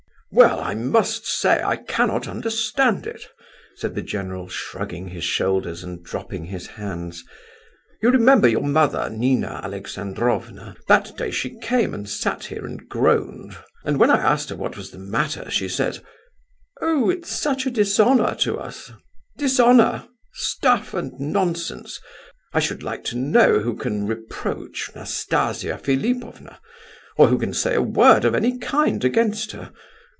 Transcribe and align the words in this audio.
"Well, 0.33 0.61
I 0.61 0.75
must 0.75 1.25
say, 1.25 1.61
I 1.61 1.75
cannot 1.75 2.25
understand 2.25 3.05
it!" 3.05 3.27
said 3.75 3.95
the 3.95 4.01
general, 4.01 4.47
shrugging 4.47 5.09
his 5.09 5.25
shoulders 5.25 5.83
and 5.83 6.01
dropping 6.01 6.45
his 6.45 6.67
hands. 6.67 7.25
"You 8.01 8.11
remember 8.11 8.47
your 8.47 8.63
mother, 8.63 9.09
Nina 9.09 9.59
Alexandrovna, 9.61 10.77
that 10.87 11.17
day 11.17 11.31
she 11.31 11.59
came 11.59 11.93
and 11.93 12.07
sat 12.07 12.45
here 12.45 12.65
and 12.65 12.87
groaned—and 12.87 13.99
when 13.99 14.09
I 14.09 14.19
asked 14.21 14.47
her 14.51 14.55
what 14.55 14.77
was 14.77 14.91
the 14.91 14.97
matter, 14.97 15.51
she 15.51 15.67
says, 15.67 15.99
'Oh, 16.79 17.09
it's 17.09 17.29
such 17.29 17.65
a 17.65 17.69
dishonour 17.69 18.35
to 18.35 18.57
us!' 18.57 18.93
dishonour! 19.37 20.07
Stuff 20.31 20.93
and 20.93 21.11
nonsense! 21.19 21.99
I 22.53 22.61
should 22.61 22.83
like 22.83 23.03
to 23.11 23.17
know 23.17 23.59
who 23.59 23.75
can 23.75 24.07
reproach 24.07 24.91
Nastasia 24.95 25.77
Philipovna, 25.77 26.61
or 27.17 27.27
who 27.27 27.37
can 27.37 27.53
say 27.53 27.75
a 27.75 27.81
word 27.81 28.23
of 28.23 28.33
any 28.33 28.57
kind 28.59 29.03
against 29.03 29.51
her. 29.51 29.73